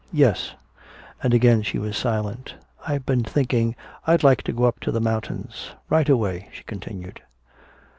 "Yes." 0.11 0.53
And 1.21 1.31
again 1.31 1.61
she 1.61 1.77
was 1.77 1.95
silent. 1.95 2.55
"I've 2.87 3.05
been 3.05 3.23
thinking 3.23 3.75
I'd 4.07 4.23
like 4.23 4.41
to 4.45 4.51
go 4.51 4.63
up 4.63 4.79
to 4.79 4.91
the 4.91 4.99
mountains 4.99 5.73
right 5.91 6.09
away," 6.09 6.49
she 6.51 6.63
continued. 6.63 7.21